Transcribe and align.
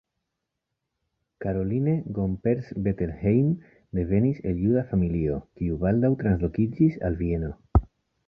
Caroline 1.43 1.93
Gomperz-Bettelheim 2.19 3.51
devenis 3.99 4.41
el 4.53 4.57
juda 4.67 4.83
familio, 4.95 5.37
kiu 5.61 5.77
baldaŭ 5.85 6.11
translokiĝis 6.23 6.97
al 7.11 7.19
Vieno. 7.21 7.51